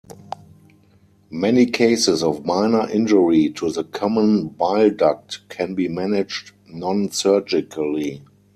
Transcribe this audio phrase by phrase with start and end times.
[1.29, 8.23] Many cases of minor injury to the common bile duct can be managed non-surgically.